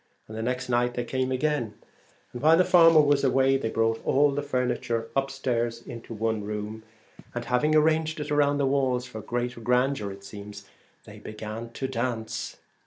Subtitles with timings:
[0.27, 1.75] The next night they came again,
[2.33, 6.81] and while the farmer was away, brought all the furniture up stairs into one room,
[7.35, 10.67] and having arranged it round the walls, for the greater grandeur it seems,
[11.05, 12.57] they began to dance.